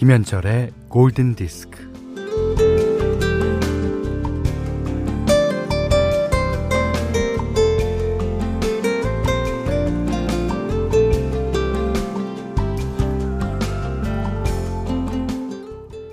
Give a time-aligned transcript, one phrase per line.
[0.00, 1.78] 김현철의 골든 디스크.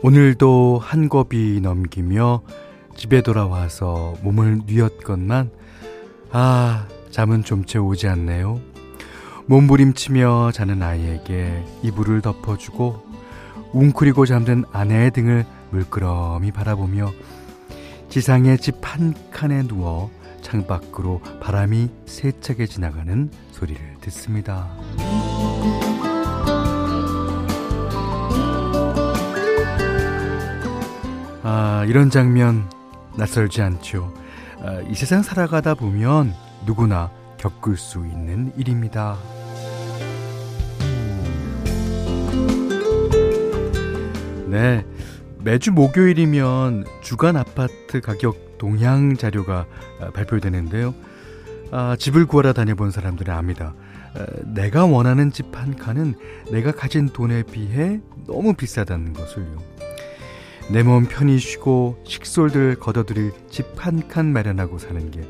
[0.03, 2.41] 오늘도 한 겁이 넘기며
[2.97, 5.49] 집에 돌아와서 몸을 뉘었건만
[6.33, 8.59] 아 잠은 좀 채 오지 않네요.
[9.45, 13.06] 몸부림치며 자는 아이에게 이불을 덮어주고
[13.73, 17.11] 웅크리고 잠든 아내의 등을 물끄러미 바라보며
[18.09, 20.09] 지상의 집 한 칸에 누워
[20.41, 24.69] 창밖으로 바람이 세차게 지나가는 소리를 듣습니다.
[31.43, 32.69] 아, 이런 장면
[33.15, 34.13] 낯설지 않죠.
[34.61, 36.33] 아, 이 세상 살아가다 보면
[36.65, 39.17] 누구나 겪을 수 있는 일입니다.
[44.47, 44.85] 네.
[45.39, 49.65] 매주 목요일이면 주간 아파트 가격 동향 자료가
[50.01, 50.93] 아, 발표되는데요.
[51.71, 53.73] 아, 집을 구하러 다녀본 사람들은 압니다.
[54.15, 56.15] 아, 내가 원하는 집 한 칸은
[56.51, 59.57] 내가 가진 돈에 비해 너무 비싸다는 것을요.
[60.69, 65.21] 내 몸 편히 쉬고 식솔들 걷어들일 집 한 칸 마련하고 사는 게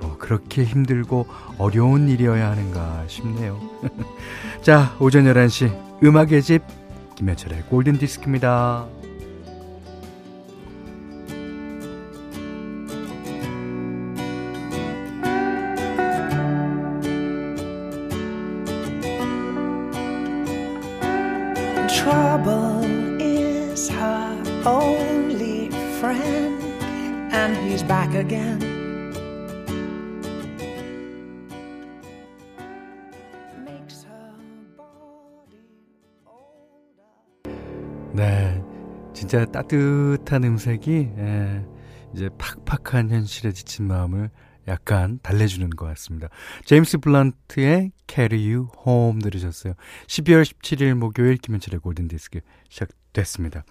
[0.00, 1.26] 뭐 그렇게 힘들고
[1.58, 3.60] 어려운 일이어야 하는가 싶네요.
[4.62, 6.62] 자, 오전 11시 음악의 집
[7.18, 8.86] 김현철의 골든 디스크입니다.
[21.88, 22.78] Trouble
[39.28, 41.62] 진짜 따뜻한 음색이 예,
[42.14, 44.30] 이제 팍팍한 현실에 지친 마음을
[44.68, 46.28] 약간 달래주는 것 같습니다.
[46.64, 49.74] 제임스 블란트의 Carry You Home 들으셨어요.
[50.06, 52.40] 12월 17일 목요일 김현철의 골든디스크
[52.70, 53.64] 시작됐습니다.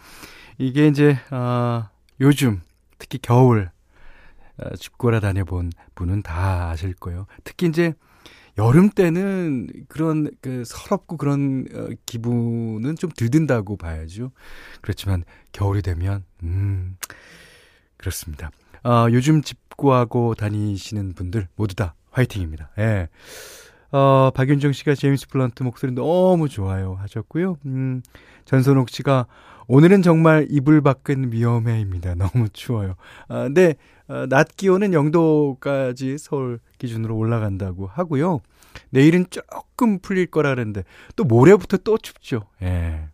[0.59, 1.89] 이게 이제 어,
[2.21, 2.61] 요즘
[2.99, 3.71] 특히 겨울
[4.57, 7.25] 어, 집고라 다녀본 분은 다 아실 거예요.
[7.43, 7.95] 특히 이제
[8.57, 14.31] 여름 때는 그런 그 서럽고 그런 어, 기분은 좀 들든다고 봐야죠.
[14.81, 16.97] 그렇지만 겨울이 되면 음
[17.97, 18.51] 그렇습니다.
[18.83, 22.71] 어, 요즘 집 구하고 다니시는 분들 모두 다 화이팅입니다.
[22.79, 23.09] 예.
[23.91, 27.57] 어, 박윤정 씨가 제임스 플런트 목소리 너무 좋아요 하셨고요.
[27.65, 28.01] 음,
[28.45, 29.27] 전선옥 씨가
[29.67, 32.15] 오늘은 정말 이불 밖은 위험해입니다.
[32.15, 32.95] 너무 추워요.
[33.27, 33.75] 아, 근데
[34.07, 38.39] 어, 낮 기온은 0도까지 서울 기준으로 올라간다고 하고요.
[38.89, 40.83] 내일은 조금 풀릴 거라는데
[41.15, 42.47] 또 모레부터 또 춥죠.
[42.61, 43.09] 예.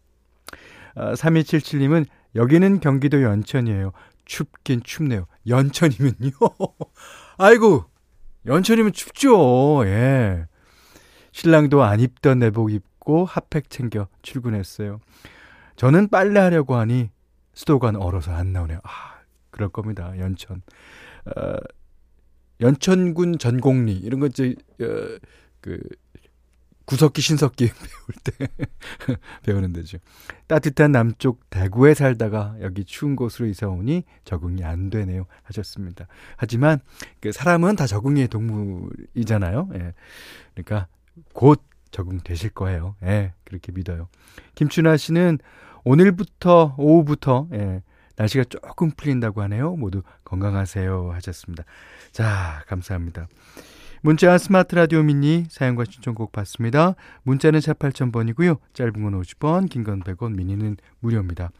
[0.96, 2.06] 아, 3277님은
[2.36, 3.92] 여기는 경기도 연천이에요.
[4.26, 5.26] 춥긴 춥네요.
[5.48, 6.32] 연천이면요.
[7.38, 7.86] 아이고,
[8.46, 9.86] 연천이면 춥죠.
[9.86, 10.46] 예.
[11.32, 15.00] 신랑도 안 입던 내복 입고 핫팩 챙겨 출근했어요.
[15.76, 17.10] 저는 빨래 하려고 하니
[17.54, 18.80] 수도가 얼어서 안 나오네요.
[18.84, 19.20] 아,
[19.50, 20.18] 그럴 겁니다.
[20.18, 20.62] 연천.
[21.26, 21.56] 어,
[22.62, 25.18] 연천군 전곡리 이런 거 이제 어,
[25.62, 25.80] 그
[26.86, 28.48] 구석기 신석기 배울 때
[29.44, 30.00] 배우는 데죠.
[30.48, 36.08] 따뜻한 남쪽 대구에 살다가 여기 추운 곳으로 이사 오니 적응이 안 되네요 하셨습니다.
[36.36, 36.80] 하지만
[37.22, 39.70] 그 사람은 다 적응의 동물이잖아요.
[39.76, 39.94] 예.
[40.54, 40.88] 그러니까
[41.34, 41.64] 곧
[41.94, 42.98] 적응되실 거예요.
[43.04, 43.34] 예.
[43.46, 44.10] 그렇게 믿어요.
[44.56, 45.40] 김춘아 씨는
[45.86, 47.82] 오늘부터 오후부터 예.
[48.18, 49.76] 날씨가 조금 풀린다고 하네요.
[49.76, 51.64] 모두 건강하세요 하셨습니다.
[52.12, 53.28] 자, 감사합니다.
[54.06, 56.96] 문자 스마트 라디오 미니 사용과 신청곡 받습니다.
[57.24, 58.58] 문자는 샵 8000번이고요.
[58.74, 61.52] 짧은 건 50원, 긴 건 100원, 미니는 무료입니다.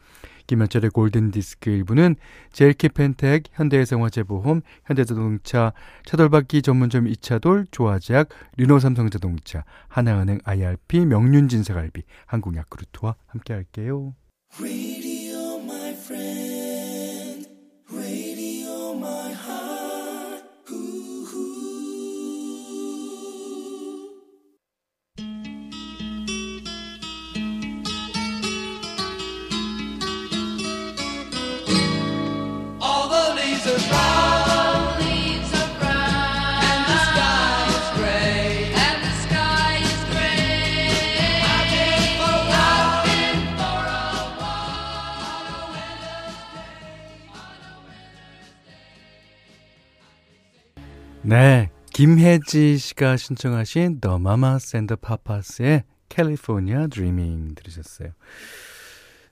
[0.46, 2.16] 김현철의 골든디스크 일부는
[2.52, 5.72] 제일키펜텍, 현대해상화재보험, 현대자동차,
[6.04, 8.28] 차돌박기 전문점 이차돌, 조화제약,
[8.58, 14.12] 르노삼성자동차, 하나은행 IRP, 명륜진사갈비, 한국야쿠르트와 함께할게요.
[52.04, 58.10] 김혜지 씨가 신청하신 The Mamas and the Papas의 California Dreaming 들으셨어요.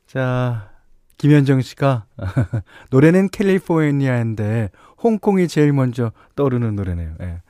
[0.07, 0.73] 자,
[1.19, 2.07] 김현정 씨가
[2.89, 4.71] 노래는 캘리포니아인데
[5.03, 7.15] 홍콩이 제일 먼저 떠오르는 노래네요.
[7.21, 7.43] 예.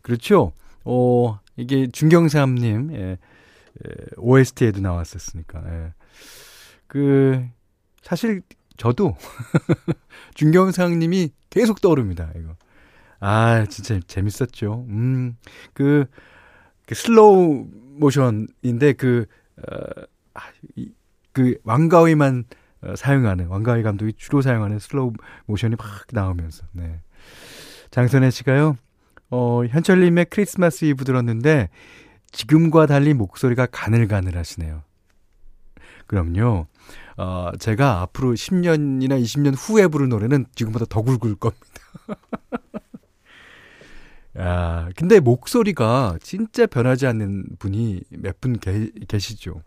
[0.00, 0.52] 그렇죠.
[0.84, 3.16] 어, 이게 중경삼님 예, 예,
[4.16, 5.60] OST에도 나왔었으니까.
[5.66, 5.92] 예.
[6.86, 7.44] 그
[8.00, 8.42] 사실
[8.76, 9.16] 저도
[10.34, 12.30] 중경삼림이 계속 떠오릅니다.
[12.36, 12.54] 이거.
[13.24, 14.84] 아 진짜 재밌었죠.
[14.88, 15.36] 음,
[15.74, 16.06] 그,
[16.86, 19.26] 그 슬로우 모션인데 그,
[19.58, 20.02] 어,
[20.34, 20.40] 아,
[20.74, 20.90] 이,
[21.30, 22.44] 그 왕가위만
[22.82, 25.12] 어, 사용하는 왕가위 감독이 주로 사용하는 슬로우
[25.46, 27.00] 모션이 막 나오면서 네.
[27.92, 28.76] 장선혜 씨가요.
[29.30, 31.68] 어, 현철님의 크리스마스 이브 들었는데
[32.32, 34.82] 지금과 달리 목소리가 가늘가늘 하시네요.
[36.08, 36.66] 그럼요.
[37.18, 41.62] 어, 제가 앞으로 10년이나 20년 후에 부를 노래는 지금보다 더 굵을 겁니다.
[44.38, 48.58] 야, 근데 목소리가 진짜 변하지 않는 분이 몇 분
[49.08, 49.62] 계시죠.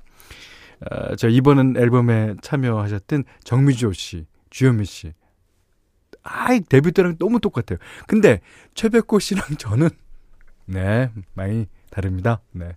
[0.91, 5.13] 어, 저 이번 앨범에 참여하셨던 정미조 씨, 주현미 씨.
[6.23, 7.77] 아이, 데뷔 때랑 너무 똑같아요.
[8.07, 8.41] 근데
[8.73, 9.89] 최백호 씨랑 저는,
[10.65, 12.41] 네, 많이 다릅니다.
[12.51, 12.75] 네.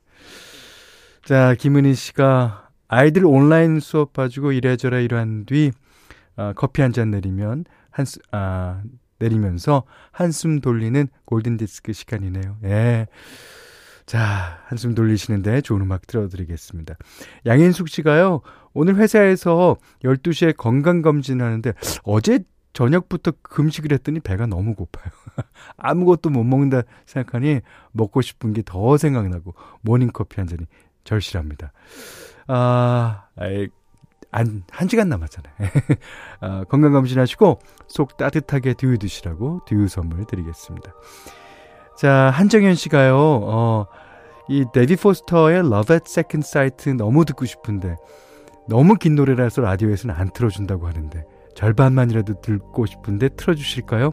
[1.25, 5.73] 자, 김은희 씨가 아이들 온라인 수업 봐주고 이래저래 일한 뒤,
[6.37, 8.83] 어, 커피 한 잔 내리면, 한, 아,
[9.19, 12.59] 내리면서 한숨 돌리는 골든디스크 시간이네요.
[12.65, 13.07] 예.
[14.07, 16.95] 자, 한숨 돌리시는데 좋은 음악 틀어드리겠습니다.
[17.45, 18.41] 양현숙 씨가요,
[18.73, 21.73] 오늘 회사에서 12시에 건강검진 하는데,
[22.05, 22.41] 어제
[22.73, 25.13] 저녁부터 금식을 했더니 배가 너무 고파요.
[25.77, 27.61] 아무것도 못 먹는다 생각하니
[27.93, 30.65] 먹고 싶은 게 더 생각나고, 모닝커피 한 잔이
[31.05, 31.73] 절실합니다.
[32.47, 33.25] 아,
[34.31, 35.55] 안, 한 시간 남았잖아요.
[36.41, 40.93] 아, 건강검진 하시고, 속 따뜻하게 듀유 드시라고 듀유 선물 드리겠습니다.
[41.97, 43.87] 자, 한정현 씨가요, 어,
[44.49, 47.97] 이 데디 포스터의 Love at Second Sight 너무 듣고 싶은데,
[48.69, 51.25] 너무 긴 노래라서 라디오에서는 안 틀어준다고 하는데,
[51.59, 54.13] 절반만이라도 듣고 싶은데 틀어주실까요?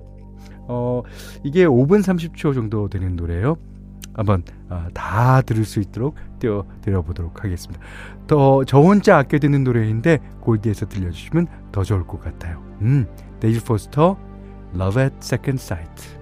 [0.67, 1.03] 어,
[1.43, 3.57] 이게 5분 30초 정도 되는 노래예요.
[4.15, 7.83] 한번 아, 다 들을 수 있도록 띄워드려 보도록 하겠습니다.
[8.27, 12.63] 더 저 혼자 아껴 듣는 노래인데 골디에서 들려주시면 더 좋을 것 같아요.
[12.81, 13.05] 음,
[13.39, 14.17] 데이지 포스터
[14.73, 16.14] Love at Second Sight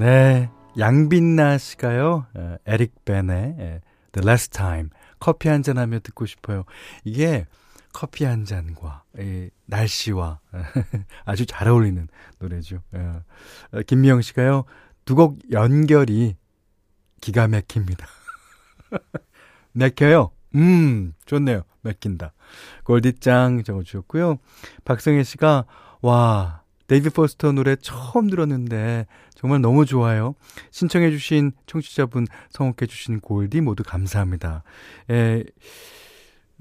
[0.00, 0.48] 네.
[0.78, 3.80] 양빈나 씨가요, 어, 에릭 벤의 예,
[4.12, 4.88] The Last Time
[5.18, 6.64] 커피 한 잔 하며 듣고 싶어요.
[7.04, 7.44] 이게
[7.92, 10.40] 커피 한 잔과 이 날씨와
[11.26, 12.08] 아주 잘 어울리는
[12.38, 12.80] 노래죠.
[12.92, 13.20] 어,
[13.72, 14.64] 어, 김미영 씨가요,
[15.04, 16.34] 두 곡 연결이
[17.20, 18.06] 기가 막힙니다.
[19.72, 20.30] 막혀요.
[20.54, 21.62] 음, 좋네요.
[21.82, 22.32] 막힌다.
[22.84, 24.38] 골디짱 적어주셨고요.
[24.84, 25.66] 박성혜 씨가,
[26.00, 26.59] 와,
[26.90, 30.34] 데이빗 포스터 노래 처음 들었는데 정말 너무 좋아요.
[30.72, 34.64] 신청해 주신 청취자분 선곡해 주신 골디 모두 감사합니다.
[35.08, 35.44] 에,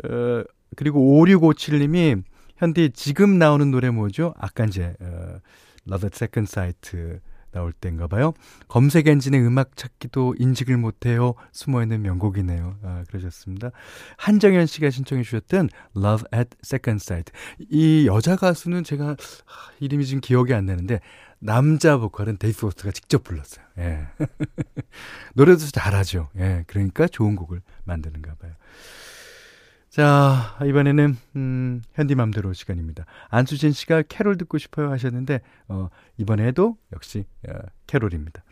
[0.03, 0.43] 어,
[0.75, 2.21] 그리고 5657님이
[2.57, 4.35] 현디 지금 나오는 노래 뭐죠?
[4.37, 5.39] 아까 이제 어,
[5.87, 7.19] Love at Second Sight
[7.51, 8.33] 나올 때인가 봐요.
[8.67, 11.33] 검색 엔진의 음악 찾기도 인식을 못해요.
[11.51, 12.77] 숨어있는 명곡이네요.
[12.83, 13.71] 아, 그러셨습니다.
[14.17, 17.31] 한정현 씨가 신청해 주셨던 Love at Second Sight.
[17.69, 19.15] 이 여자 가수는 제가
[19.79, 20.99] 이름이 지금 기억이 안 나는데
[21.39, 23.65] 남자 보컬은 데이빗 포스터가 직접 불렀어요.
[23.79, 24.07] 예.
[25.33, 26.29] 노래도 잘하죠.
[26.37, 26.63] 예.
[26.67, 28.51] 그러니까 좋은 곡을 만드는가 봐요.
[29.89, 33.05] 자, 이번에는, 음, 현디맘대로 시간입니다.
[33.29, 37.53] 안수진 씨가 캐롤 듣고 싶어요 하셨는데, 어, 이번에도 역시, 어,
[37.87, 38.43] 캐롤입니다.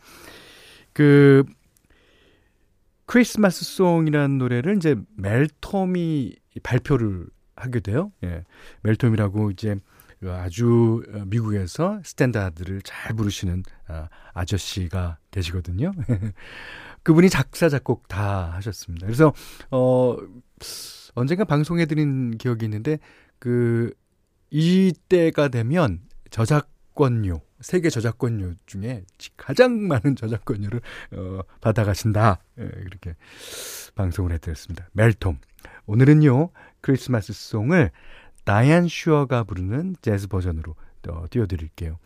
[0.93, 1.43] 그,
[3.05, 8.11] 크리스마스 Song이라는 노래를 이제 멜톰이 발표를 하게 돼요.
[8.23, 8.43] 예.
[8.81, 9.77] 멜톰이라고 이제
[10.25, 15.91] 아주 미국에서 스탠다드를 잘 부르시는 어, 아저씨가 계시거든요.
[17.03, 19.05] 그분이 작사, 작곡 다 하셨습니다.
[19.05, 19.33] 그래서,
[19.71, 20.17] 어,
[21.17, 22.99] 언젠가 방송해드린 기억이 있는데
[23.39, 23.91] 그
[24.51, 29.03] 이때가 되면 저작권료 세계 저작권료 중에
[29.35, 30.79] 가장 많은 저작권료를
[31.13, 33.15] 어, 받아가신다 예, 이렇게
[33.95, 34.89] 방송을 해드렸습니다.
[34.91, 35.39] 멜톰
[35.87, 37.89] 오늘은요 크리스마스 송을
[38.43, 40.75] 다이안 슈어가 부르는 재즈 버전으로
[41.09, 41.97] 어, 띄워드릴게요.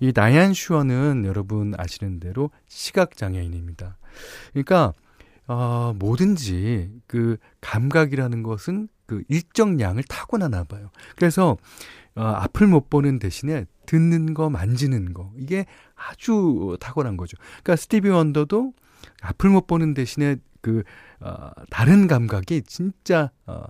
[0.00, 3.96] 이 다이안 슈어는 여러분 아시는 대로 시각 장애인입니다.
[4.52, 4.92] 그러니까
[5.50, 10.90] 어, 뭐든지 그 감각이라는 것은 그 일정량을 타고나나 봐요.
[11.16, 11.56] 그래서
[12.14, 15.66] 어, 앞을 못 보는 대신에 듣는 거, 만지는 거 이게
[15.96, 17.36] 아주 탁월한 거죠.
[17.64, 18.74] 그러니까 스티비 원더도
[19.22, 20.84] 앞을 못 보는 대신에 그
[21.18, 23.64] 어, 다른 감각이 진짜 어,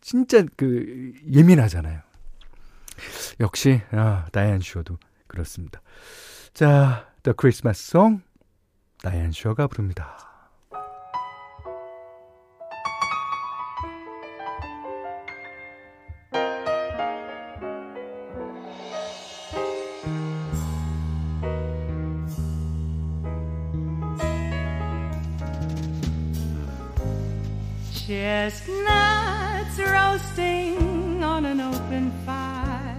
[0.00, 2.00] 진짜 그 예민하잖아요.
[3.40, 5.82] 역시 아, 다이안 슈어도 그렇습니다.
[6.52, 8.22] 자, The Christmas Song
[9.02, 10.33] 다이안 슈어가 부릅니다.
[28.03, 32.95] Chestnuts roasting on an open fire.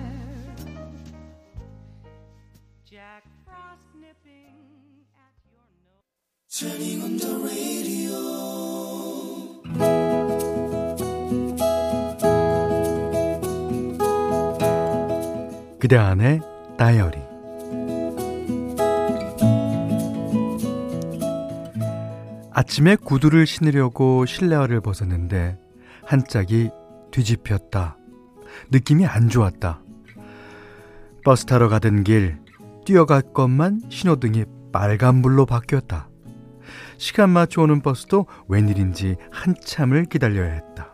[2.85, 6.05] Jack Frost nipping at your nose.
[6.49, 8.21] Turning on the radio.
[15.81, 16.41] 그대 안의
[16.77, 17.24] 다이어리
[22.58, 25.60] 아침에 구두를 신으려고 실내화를 벗었는데
[26.06, 26.70] 한 짝이
[27.12, 27.98] 뒤집혔다.
[28.72, 29.82] 느낌이 안 좋았다.
[31.26, 32.38] 버스 타러 가던 길
[32.86, 36.08] 뛰어갈 것만 신호등이 빨간불로 바뀌었다.
[36.98, 40.94] 시간 맞춰 오는 버스도 웬일인지 한참을 기다려야 했다.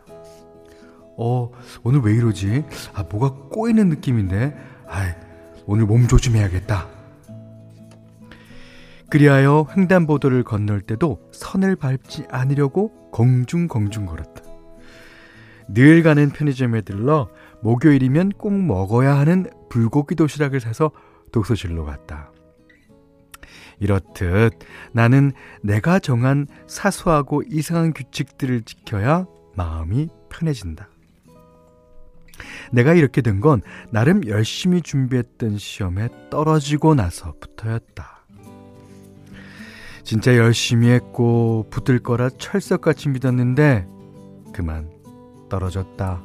[1.16, 1.48] 어,
[1.84, 2.64] 오늘 왜 이러지?
[2.92, 4.56] 아, 뭐가 꼬이는 느낌인데?
[4.88, 5.14] 아,
[5.66, 7.01] 오늘 몸 조심해야겠다.
[9.12, 14.42] 그리하여 횡단보도를 건널 때도 선을 밟지 않으려고 공중공중 걸었다.
[15.68, 17.28] 늘 가는 편의점에 들러
[17.60, 20.92] 목요일이면 꼭 먹어야 하는 불고기 도시락을 사서
[21.30, 22.32] 독서실로 갔다.
[23.80, 24.54] 이렇듯
[24.94, 30.88] 나는 내가 정한 사소하고 이상한 규칙들을 지켜야 마음이 편해진다.
[32.72, 38.21] 내가 이렇게 된 건 나름 열심히 준비했던 시험에 떨어지고 나서부터였다.
[40.04, 43.86] 진짜 열심히 했고 붙을 거라 철석같이 믿었는데
[44.52, 44.90] 그만
[45.48, 46.22] 떨어졌다.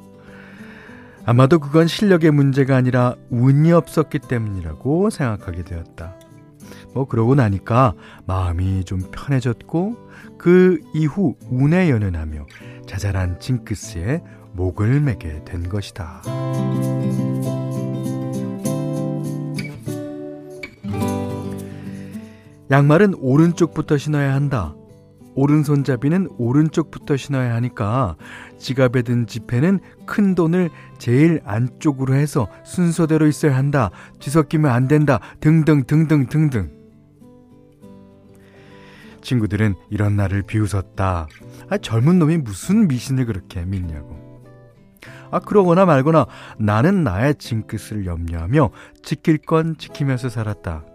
[1.26, 6.16] 아마도 그건 실력의 문제가 아니라 운이 없었기 때문이라고 생각하게 되었다.
[6.94, 7.94] 뭐 그러고 나니까
[8.26, 9.98] 마음이 좀 편해졌고
[10.38, 12.46] 그 이후 운에 연연하며
[12.88, 16.22] 자잘한 징크스에 목을 매게 된 것이다.
[22.70, 24.76] 양말은 오른쪽부터 신어야 한다.
[25.36, 28.16] 오른손잡이는 오른쪽부터 신어야 하니까
[28.58, 33.92] 지갑에 든 지폐는 큰 돈을 제일 안쪽으로 해서 순서대로 있어야 한다.
[34.20, 35.20] 뒤섞이면 안 된다.
[35.40, 36.72] 등등 등등 등등.
[39.22, 41.28] 친구들은 이런 날을 비웃었다.
[41.70, 44.42] 아, 젊은 놈이 무슨 미신을 그렇게 믿냐고.
[45.30, 46.26] 아, 그러거나 말거나
[46.58, 48.72] 나는 나의 징크스를 염려하며
[49.04, 50.86] 지킬 건 지키면서 살았다.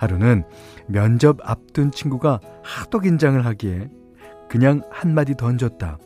[0.00, 0.44] 하루는
[0.86, 3.88] 면접 앞둔 친구가 하도 긴장을 하기에
[4.48, 5.98] 그냥 한마디 던졌다.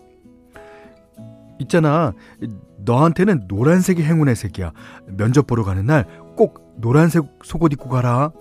[1.60, 2.12] 있잖아.
[2.78, 4.72] 너한테는 노란색이 행운의 색이야.
[5.16, 6.04] 면접 보러 가는 날
[6.36, 8.32] 꼭 노란색 속옷 입고 가라.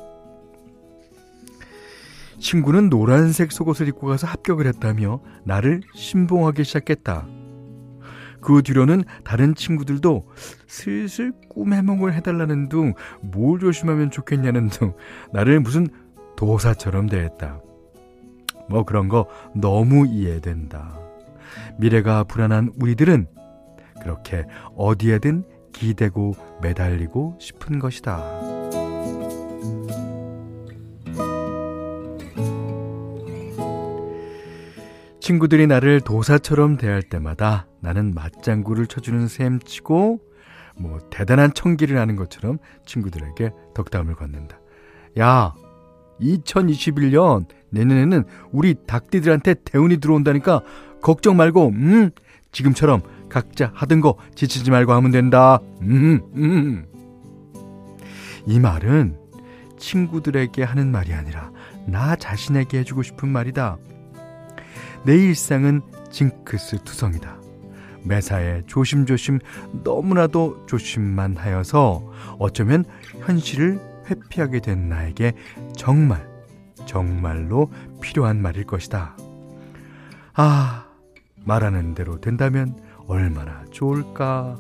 [2.39, 7.27] 친구는 노란색 속옷을 입고 가서 합격을 했다며 나를 신봉하기 시작했다.
[8.43, 10.27] 그 뒤로는 다른 친구들도
[10.67, 14.93] 슬슬 꿈 해몽을 해달라는 둥, 뭘 조심하면 좋겠냐는 둥,
[15.31, 15.88] 나를 무슨
[16.35, 17.62] 도사처럼 대했다.
[18.69, 21.00] 뭐 그런 거 너무 이해된다.
[21.77, 23.27] 미래가 불안한 우리들은
[24.01, 24.45] 그렇게
[24.75, 28.52] 어디에든 기대고 매달리고 싶은 것이다.
[35.23, 40.19] 친구들이 나를 도사처럼 대할 때마다 나는 맞장구를 쳐주는 셈 치고
[40.75, 44.59] 뭐 대단한 청기를 하는 것처럼 친구들에게 덕담을 건넨다.
[45.19, 45.53] 야,
[46.19, 50.61] 2021년 내년에는 우리 닭띠들한테 대운이 들어온다니까
[51.01, 52.11] 걱정 말고 음
[52.51, 55.59] 지금처럼 각자 하던 거 지치지 말고 하면 된다.
[55.83, 56.85] 음, 음.
[58.45, 59.17] 이 말은
[59.79, 61.49] 친구들에게 하는 말이 아니라
[61.87, 63.77] 나 자신에게 해주고 싶은 말이다.
[65.05, 65.81] 내 일상은
[66.12, 67.38] 징크스 투성이다.
[68.03, 69.39] 매사에 조심조심
[69.83, 72.86] 너무나도 조심만 하여서 어쩌면
[73.19, 73.79] 현실을
[74.10, 75.33] 회피하게 된 나에게
[75.75, 76.27] 정말,
[76.86, 79.15] 정말로 필요한 말일 것이다.
[80.33, 80.86] 아,
[81.45, 84.57] 말하는 대로 된다면 얼마나 좋을까.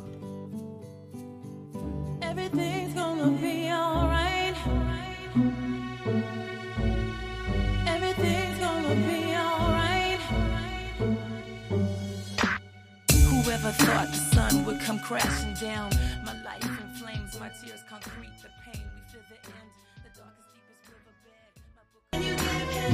[15.03, 15.91] Crashing down.
[16.23, 16.33] My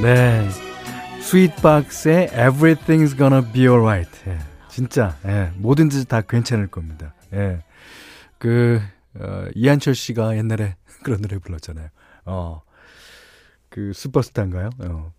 [0.02, 0.48] 네.
[1.20, 4.10] 스윗박스의 Everything's Gonna Be Alright.
[4.26, 4.38] 예,
[4.68, 7.12] 진짜, 예, 뭐든지 다 괜찮을 겁니다.
[7.34, 7.62] 예.
[8.38, 8.80] 그,
[9.18, 11.88] 어, 이한철 씨가 옛날에 그런 노래 불렀잖아요.
[12.24, 12.62] 어,
[13.68, 14.70] 그 슈퍼스타인가요?
[14.78, 15.12] 어.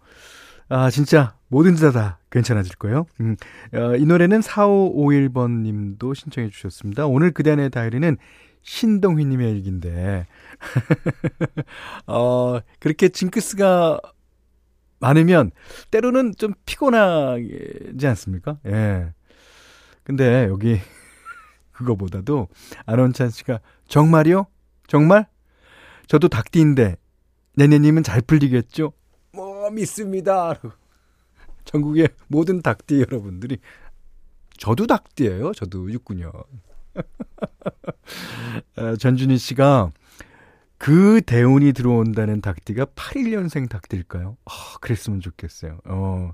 [0.72, 3.06] 아, 진짜 뭐든지 다, 다 괜찮아질 거예요.
[3.20, 3.36] 음,
[3.74, 7.08] 어, 이 노래는 4551번 님도 신청해 주셨습니다.
[7.08, 8.16] 오늘 그대 안의 다이리는
[8.62, 10.28] 신동휘 님의 얘기인데,
[12.08, 14.00] 어, 그렇게 징크스가
[15.02, 15.52] 많으면
[15.90, 18.60] 때로는 좀 피곤하지 않습니까?
[18.68, 19.12] 예.
[20.04, 20.80] 근데 여기
[21.74, 22.48] 그거보다도
[22.86, 23.60] 안원찬 씨가
[23.90, 24.46] 정말이요?
[24.88, 25.28] 정말?
[26.08, 26.96] 저도 닭띠인데
[27.58, 28.94] 내년이면 잘 풀리겠죠?
[29.72, 30.54] 뭐 믿습니다.
[31.66, 33.58] 전국의 모든 닭띠 여러분들이
[34.58, 35.54] 저도 닭띠예요.
[35.54, 36.32] 저도 육군요.
[38.78, 39.92] 어, 전준희 씨가
[40.78, 44.38] 그 대운이 들어온다는 닭띠가 81년생 닭띠일까요?
[44.46, 44.52] 아,
[44.82, 45.80] 그랬으면 좋겠어요.
[45.86, 46.34] 어.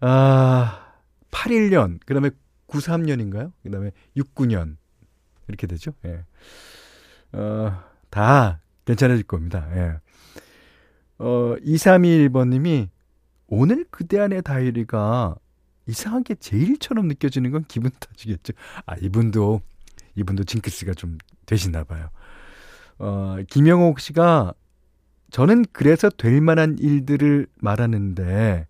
[0.00, 0.94] 아,
[1.30, 2.30] 81년, 그 다음에
[2.68, 3.52] 93년인가요?
[3.62, 4.76] 그 다음에 69년.
[5.48, 5.92] 이렇게 되죠?
[6.06, 6.24] 예.
[7.32, 9.68] 어, 다 괜찮아질 겁니다.
[9.74, 9.98] 예.
[11.22, 12.88] 어, 2321번님이
[13.46, 15.36] 오늘 그대 안의 다이리가
[15.86, 18.54] 이상하게 제일처럼 느껴지는 건 기분 탓이겠죠.
[18.86, 19.60] 아, 이분도,
[20.16, 22.08] 이분도 징크스가 좀 되시나 봐요.
[22.98, 24.52] 어, 김영옥 씨가
[25.30, 28.66] 저는 그래서 될 만한 일들을 말하는데,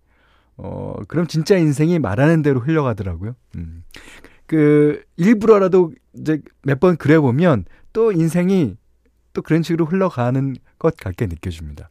[0.57, 3.35] 어, 그럼 진짜 인생이 말하는 대로 흘러가더라고요.
[3.55, 3.83] 음.
[4.45, 8.77] 그, 일부러라도 이제 몇 번 그래 보면 또 인생이
[9.33, 11.89] 또 그런 식으로 흘러가는 것 같게 느껴집니다.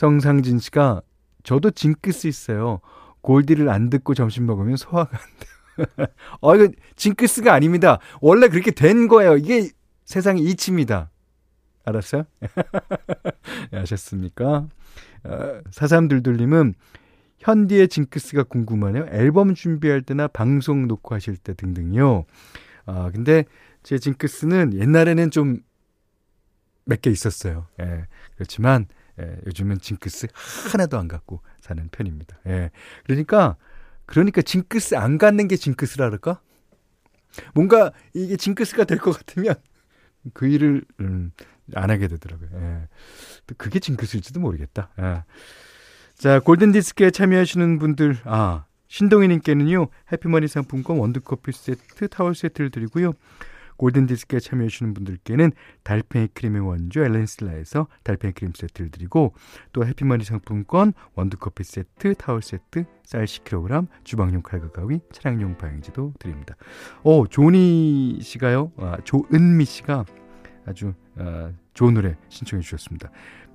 [0.00, 1.02] 성상진 씨가
[1.42, 2.80] 저도 징크스 있어요.
[3.20, 6.06] 골디를 안 듣고 점심 먹으면 소화가 안 돼요.
[6.40, 7.98] 어, 이거 징크스가 아닙니다.
[8.22, 9.36] 원래 그렇게 된 거예요.
[9.36, 9.68] 이게
[10.06, 11.10] 세상의 이치입니다.
[11.84, 12.24] 알았어요?
[13.72, 14.68] 네, 아셨습니까?
[15.24, 16.72] 어, 사삼들들님은
[17.40, 19.06] 현디의 징크스가 궁금하네요.
[19.10, 22.24] 앨범 준비할 때나 방송 녹화하실 때 등등요.
[22.86, 23.44] 아, 근데
[23.82, 25.60] 제 징크스는 옛날에는 좀
[26.86, 27.66] 몇 개 있었어요.
[27.80, 28.06] 예.
[28.34, 28.86] 그렇지만
[29.20, 30.28] 예, 요즘은 징크스
[30.72, 32.38] 하나도 안 갖고 사는 편입니다.
[32.46, 32.70] 예.
[33.04, 33.56] 그러니까
[34.06, 36.40] 그러니까 징크스 안 갖는 게 징크스라 그럴까?
[37.54, 39.54] 뭔가 이게 징크스가 될 것 같으면
[40.34, 41.32] 그 일을 음,
[41.74, 42.48] 안 하게 되더라고요.
[42.54, 42.88] 예.
[43.56, 44.90] 그게 징크스일지도 모르겠다.
[44.98, 45.24] 예.
[46.16, 53.12] 자, 골든디스크에 참여하시는 분들, 아, 신동희님께는요, 해피머니 상품권 원두커피 세트, 타월 세트를 드리고요.
[53.80, 59.32] 골든디스크에 참여해주시는 분들께는 달팽이 크림의 원조 엘렌슬라에서 달팽이 크림 세트를 드리고
[59.72, 66.56] 또 해피머니 상품권 원두커피 세트, 타월 세트, 쌀 10kg, 주방용 칼과 가위, 차량용 방향지도 드립니다.
[67.02, 70.04] 오, 조니 씨가요, 아, 조은미 씨가
[70.66, 73.10] 아주 아, 좋은 노래 신청해 주셨습니다.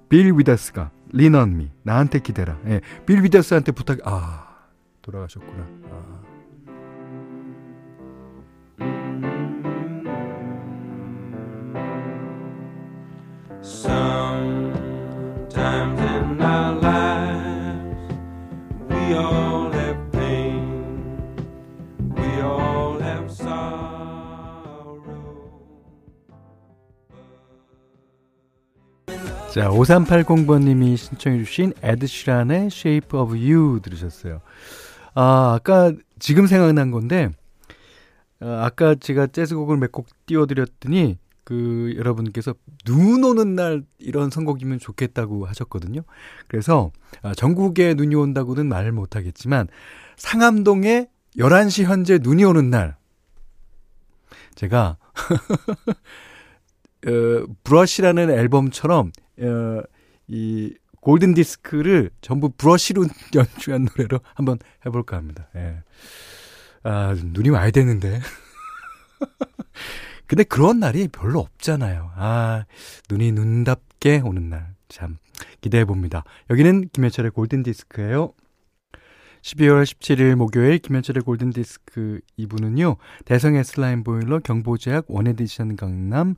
[0.09, 2.59] 빌 위더스가 리넌 미 나한테 기대라.
[2.65, 4.69] 예, 빌 위더스한테 부탁 아
[5.01, 5.67] 돌아가셨구나.
[5.91, 6.34] 아.
[13.65, 14.77] Sometimes
[15.99, 18.13] in our lives,
[18.87, 21.01] we all have pain,
[22.15, 25.01] we all have sorrow.
[29.51, 34.41] 자, 5380번님이 신청해주신 에드시란의 Shape of You 들으셨어요.
[35.15, 37.29] 아, 아까 지금 생각난 건데,
[38.41, 42.55] 아, 아까 제가 재즈곡을 몇 곡 띄워드렸더니, 그 여러분께서
[42.85, 46.01] 눈 오는 날 이런 선곡이면 좋겠다고 하셨거든요.
[46.47, 49.67] 그래서 아, 전국에 눈이 온다고는 말을 못 하겠지만
[50.17, 52.97] 상암동에 11시 현재 눈이 오는 날
[54.55, 54.97] 제가
[57.07, 59.81] 어, 브러쉬라는 앨범처럼 어,
[60.27, 63.05] 이 골든 디스크를 전부 브러쉬로
[63.35, 65.47] 연주한 노래로 한번 해볼까 합니다.
[65.55, 65.83] 예.
[66.81, 68.19] 아, 눈이 와야 되는데.
[70.27, 72.11] 근데 그런 날이 별로 없잖아요.
[72.15, 72.65] 아,
[73.09, 74.75] 눈이 눈답게 오는 날.
[74.87, 75.17] 참,
[75.61, 76.23] 기대해 봅니다.
[76.49, 78.33] 여기는 김현철의 골든디스크예요
[79.45, 82.97] 12월 17일 목요일 김현철의 골든디스크 2부는요.
[83.25, 86.35] 대성 S라인 보일러 경보제약 원에디션 강남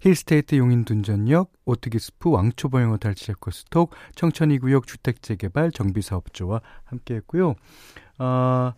[0.00, 7.56] 힐스테이트 용인 둔전역 오뚜기 스프 왕초보 영어 탈취 에코스톡 청천이구역 주택재개발 정비사업조합과 함께했고요.
[8.18, 8.74] 아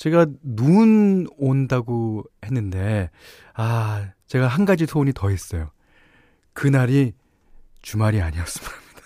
[0.00, 3.10] 제가 눈 온다고 했는데,
[3.52, 5.70] 아, 제가 한 가지 소원이 더 있어요.
[6.54, 7.12] 그날이
[7.82, 9.02] 주말이 아니었으면 합니다.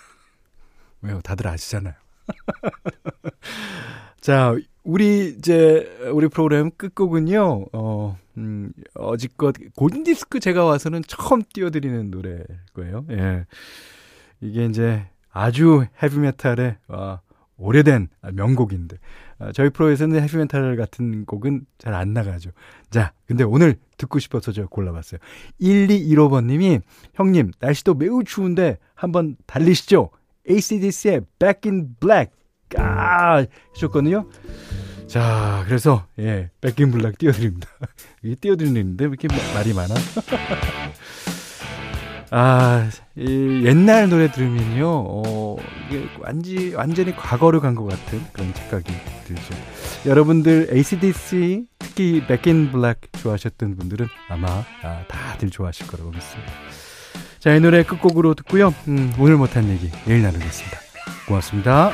[1.01, 1.19] 왜요?
[1.21, 1.95] 다들 아시잖아요.
[4.21, 7.65] 자, 우리 이제 우리 프로그램 끝곡은요.
[7.73, 13.05] 어, 음, 어지껏 골든 디스크 제가 와서는 처음 띄워드리는 노래고요.
[13.11, 13.45] 예.
[14.39, 17.19] 이게 이제 아주 헤비메탈의 어,
[17.57, 18.97] 오래된 명곡인데
[19.39, 22.51] 어, 저희 프로에서는 헤비메탈 같은 곡은 잘 안 나가죠.
[22.89, 25.19] 자, 근데 오늘 듣고 싶어서 제가 골라봤어요.
[25.61, 26.81] 1215번님이
[27.13, 30.09] 형님 날씨도 매우 추운데 한번 달리시죠.
[30.49, 32.31] ACDC의 Back in Black
[32.77, 34.27] 아 해줬거든요.
[35.07, 37.69] 자, 그래서 예, 백인 블락 띄워드립니다.
[38.23, 39.93] 이게 띄워드리는데 왜 이렇게 말이 많아?
[42.31, 45.57] 아, 이 옛날 노래 들으면요, 어,
[45.89, 48.91] 이게 완지, 완전히 과거로 간 것 같은 그런 착각이
[49.25, 49.53] 들죠.
[50.05, 56.51] 여러분들 ACDC, 특히 백인 블랙 좋아하셨던 분들은 아마 아, 다들 좋아하실 거라고 믿습니다.
[57.39, 58.73] 자, 이 노래 끝곡으로 듣고요.
[58.87, 60.79] 음, 오늘 못한 얘기 내일 나누겠습니다.
[61.27, 61.93] 고맙습니다.